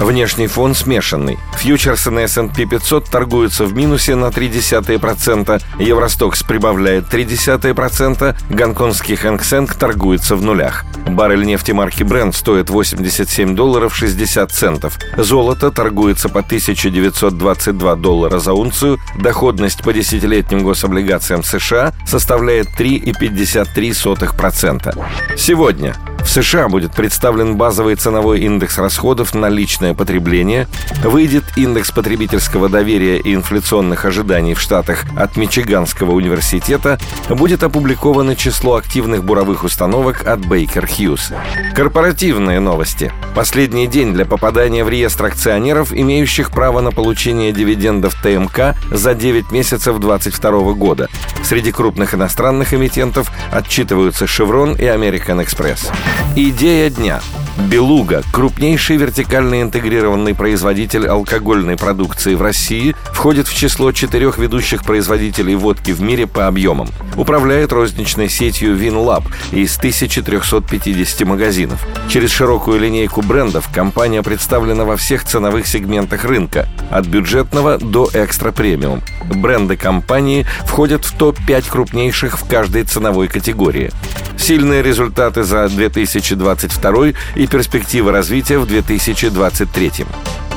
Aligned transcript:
Внешний 0.00 0.46
фон 0.46 0.74
смешанный. 0.74 1.38
Фьючерсы 1.56 2.10
на 2.10 2.20
S&P 2.20 2.66
500 2.66 3.06
торгуются 3.06 3.64
в 3.64 3.74
минусе 3.74 4.14
на 4.14 4.26
0,3%, 4.26 5.60
Евростокс 5.80 6.42
прибавляет 6.44 7.12
0,3%, 7.12 8.36
гонконгский 8.48 9.16
Хэнк 9.16 9.42
Сэнк 9.42 9.74
торгуется 9.74 10.36
в 10.36 10.42
нулях. 10.42 10.84
Баррель 11.08 11.44
нефти 11.44 11.72
марки 11.72 12.02
Brent 12.02 12.34
стоит 12.34 12.70
87 12.70 13.56
долларов 13.56 13.94
60 13.94 14.52
центов. 14.52 14.98
Золото 15.16 15.70
торгуется 15.70 16.28
по 16.28 16.40
1922 16.40 17.94
доллара 17.96 18.38
за 18.38 18.52
унцию. 18.52 18.98
Доходность 19.18 19.82
по 19.82 19.92
десятилетним 19.92 20.62
гособлигациям 20.62 21.42
США 21.42 21.92
составляет 22.06 22.68
3,53%. 22.78 24.96
Сегодня 25.36 25.96
в 26.28 26.30
США 26.30 26.68
будет 26.68 26.92
представлен 26.92 27.56
базовый 27.56 27.94
ценовой 27.94 28.40
индекс 28.40 28.76
расходов 28.76 29.34
на 29.34 29.48
личное 29.48 29.94
потребление, 29.94 30.68
выйдет 31.02 31.44
индекс 31.56 31.90
потребительского 31.90 32.68
доверия 32.68 33.16
и 33.18 33.34
инфляционных 33.34 34.04
ожиданий 34.04 34.52
в 34.52 34.60
Штатах 34.60 35.06
от 35.16 35.38
Мичиганского 35.38 36.12
университета, 36.12 36.98
будет 37.30 37.62
опубликовано 37.62 38.36
число 38.36 38.74
активных 38.74 39.24
буровых 39.24 39.64
установок 39.64 40.26
от 40.26 40.40
Baker 40.40 40.86
Hughes. 40.86 41.34
Корпоративные 41.74 42.60
новости. 42.60 43.10
Последний 43.34 43.86
день 43.86 44.12
для 44.12 44.26
попадания 44.26 44.84
в 44.84 44.90
реестр 44.90 45.26
акционеров, 45.26 45.94
имеющих 45.94 46.50
право 46.50 46.82
на 46.82 46.92
получение 46.92 47.52
дивидендов 47.52 48.14
ТМК 48.22 48.76
за 48.90 49.14
9 49.14 49.50
месяцев 49.50 49.98
2022 49.98 50.72
года. 50.74 51.08
Среди 51.42 51.72
крупных 51.72 52.14
иностранных 52.14 52.74
эмитентов 52.74 53.30
отчитываются 53.50 54.26
Chevron 54.26 54.76
и 54.76 54.84
American 54.84 55.42
Express. 55.42 55.90
Идея 56.36 56.90
дня. 56.90 57.20
Белуга, 57.68 58.22
крупнейший 58.32 58.96
вертикально 58.96 59.62
интегрированный 59.62 60.34
производитель 60.34 61.06
алкогольной 61.06 61.76
продукции 61.76 62.34
в 62.34 62.42
России, 62.42 62.94
входит 63.12 63.48
в 63.48 63.54
число 63.54 63.90
четырех 63.92 64.38
ведущих 64.38 64.84
производителей 64.84 65.56
водки 65.56 65.90
в 65.90 66.00
мире 66.00 66.26
по 66.26 66.46
объемам. 66.46 66.88
Управляет 67.16 67.72
розничной 67.72 68.28
сетью 68.28 68.76
WinLab 68.76 69.24
из 69.50 69.76
1350 69.76 71.26
магазинов. 71.26 71.84
Через 72.08 72.30
широкую 72.30 72.78
линейку 72.78 73.22
брендов 73.22 73.68
компания 73.74 74.22
представлена 74.22 74.84
во 74.84 74.96
всех 74.96 75.24
ценовых 75.24 75.66
сегментах 75.66 76.24
рынка, 76.24 76.68
от 76.90 77.06
бюджетного 77.06 77.78
до 77.78 78.08
экстра-премиум. 78.12 79.02
Бренды 79.24 79.76
компании 79.76 80.46
входят 80.64 81.04
в 81.04 81.16
топ-5 81.18 81.64
крупнейших 81.68 82.38
в 82.38 82.48
каждой 82.48 82.84
ценовой 82.84 83.26
категории. 83.26 83.90
Сильные 84.38 84.82
результаты 84.82 85.42
за 85.42 85.68
2022 85.68 87.08
и 87.34 87.46
перспективы 87.46 88.12
развития 88.12 88.58
в 88.58 88.66
2023. 88.66 90.06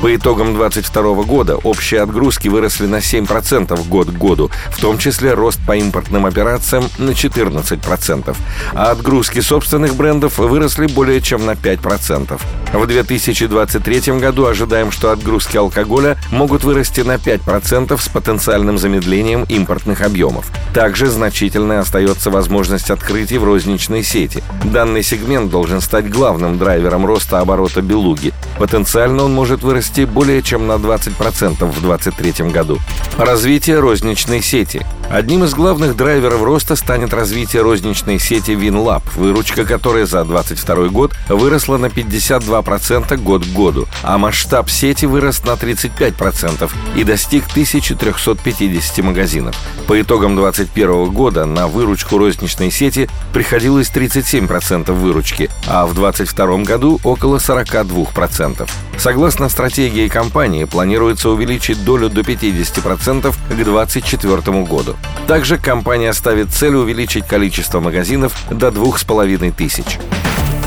По 0.02 0.12
итогам 0.16 0.56
2022 0.56 1.22
года 1.22 1.56
общие 1.58 2.00
отгрузки 2.00 2.48
выросли 2.48 2.86
на 2.86 2.96
7% 2.96 3.88
год 3.88 4.08
к 4.10 4.14
году, 4.14 4.50
в 4.72 4.80
том 4.80 4.98
числе 4.98 5.32
рост 5.32 5.60
по 5.64 5.76
импортным 5.76 6.26
операциям 6.26 6.86
на 6.98 7.10
14%, 7.10 8.36
а 8.74 8.90
отгрузки 8.90 9.38
собственных 9.38 9.94
брендов 9.94 10.38
выросли 10.38 10.88
более 10.88 11.20
чем 11.20 11.46
на 11.46 11.52
5%. 11.52 12.40
В 12.72 12.86
2023 12.86 14.18
году 14.18 14.46
ожидаем, 14.46 14.90
что 14.90 15.12
отгрузки 15.12 15.56
алкоголя 15.56 16.16
могут 16.32 16.64
вырасти 16.64 17.02
на 17.02 17.14
5% 17.14 17.96
с 18.00 18.08
потенциальным 18.08 18.78
замедлением 18.78 19.44
импортных 19.44 20.00
объемов. 20.00 20.50
Также 20.74 21.06
значительной 21.08 21.78
остается 21.78 22.30
возможность 22.30 22.90
открытий 22.90 23.38
в 23.38 23.44
розничной 23.44 24.02
сети. 24.02 24.42
Данный 24.64 25.04
сегмент 25.04 25.50
должен 25.50 25.80
стать 25.80 26.10
главным 26.10 26.58
драйвером 26.58 27.06
роста 27.06 27.38
оборота 27.38 27.82
«Белуги». 27.82 28.32
Потенциально 28.58 29.24
он 29.24 29.32
может 29.32 29.62
вырасти 29.62 29.91
вырасти 29.92 30.04
более 30.04 30.42
чем 30.42 30.66
на 30.66 30.72
20% 30.72 31.64
в 31.64 31.80
2023 31.80 32.50
году. 32.50 32.78
Развитие 33.18 33.78
розничной 33.78 34.42
сети. 34.42 34.84
Одним 35.10 35.44
из 35.44 35.52
главных 35.52 35.96
драйверов 35.96 36.42
роста 36.42 36.74
станет 36.76 37.12
развитие 37.12 37.62
розничной 37.62 38.18
сети 38.18 38.52
WinLab, 38.52 39.02
выручка 39.16 39.64
которой 39.64 40.06
за 40.06 40.24
2022 40.24 40.88
год 40.88 41.12
выросла 41.28 41.76
на 41.76 41.86
52% 41.86 43.16
год 43.18 43.44
к 43.44 43.48
году, 43.48 43.86
а 44.02 44.16
масштаб 44.16 44.70
сети 44.70 45.04
вырос 45.04 45.44
на 45.44 45.50
35% 45.50 46.70
и 46.96 47.04
достиг 47.04 47.44
1350 47.50 49.04
магазинов. 49.04 49.54
По 49.86 50.00
итогам 50.00 50.36
2021 50.36 51.12
года 51.12 51.44
на 51.44 51.66
выручку 51.68 52.16
розничной 52.16 52.70
сети 52.70 53.10
приходилось 53.34 53.90
37% 53.94 54.92
выручки, 54.92 55.50
а 55.66 55.84
в 55.84 55.94
2022 55.94 56.64
году 56.64 57.00
около 57.04 57.36
42%. 57.36 58.68
Согласно 58.98 59.48
стратегии 59.48 60.08
компании, 60.08 60.64
планируется 60.64 61.30
увеличить 61.30 61.84
долю 61.84 62.08
до 62.08 62.20
50% 62.20 63.22
к 63.22 63.54
2024 63.54 64.62
году. 64.64 64.96
Также 65.26 65.58
компания 65.58 66.12
ставит 66.12 66.50
цель 66.50 66.76
увеличить 66.76 67.26
количество 67.26 67.80
магазинов 67.80 68.36
до 68.50 68.70
2500. 68.70 69.98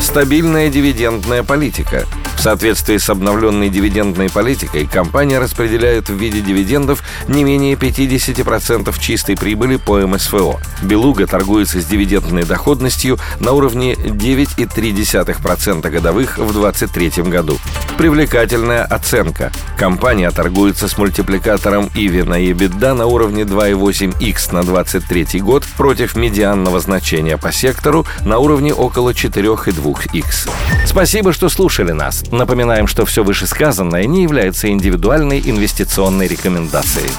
Стабильная 0.01 0.69
дивидендная 0.69 1.43
политика. 1.43 2.05
В 2.35 2.41
соответствии 2.41 2.97
с 2.97 3.09
обновленной 3.09 3.69
дивидендной 3.69 4.29
политикой, 4.29 4.85
компания 4.85 5.39
распределяет 5.39 6.09
в 6.09 6.13
виде 6.13 6.41
дивидендов 6.41 7.03
не 7.27 7.43
менее 7.43 7.75
50% 7.75 8.93
чистой 8.99 9.35
прибыли 9.35 9.77
по 9.77 9.97
МСФО. 10.05 10.59
Белуга 10.83 11.25
торгуется 11.25 11.81
с 11.81 11.85
дивидендной 11.85 12.43
доходностью 12.43 13.17
на 13.39 13.53
уровне 13.53 13.93
9,3% 13.93 15.89
годовых 15.89 16.37
в 16.37 16.53
2023 16.53 17.23
году. 17.23 17.57
Привлекательная 17.97 18.83
оценка. 18.83 19.53
Компания 19.77 20.29
торгуется 20.29 20.89
с 20.89 20.97
мультипликатором 20.97 21.85
EV 21.95 22.25
на 22.25 22.41
EBITDA 22.41 22.93
на 22.93 23.05
уровне 23.05 23.43
2,8x 23.43 24.53
на 24.53 24.63
2023 24.63 25.39
год 25.39 25.63
против 25.77 26.15
медианного 26.17 26.81
значения 26.81 27.37
по 27.37 27.53
сектору 27.53 28.05
на 28.25 28.39
уровне 28.39 28.73
около 28.73 29.11
4,2x. 29.11 30.49
Спасибо, 30.85 31.31
что 31.31 31.47
слушали 31.47 31.93
нас. 31.93 32.25
Напоминаем, 32.31 32.87
что 32.87 33.05
все 33.05 33.23
вышесказанное 33.23 34.05
не 34.05 34.23
является 34.23 34.69
индивидуальной 34.69 35.41
инвестиционной 35.45 36.27
рекомендацией. 36.27 37.09